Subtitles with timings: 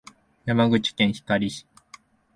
[0.45, 1.67] 山口県光市